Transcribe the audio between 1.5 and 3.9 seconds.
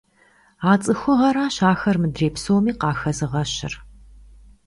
ахэр мыдрей псоми къахэзыгъэщыр.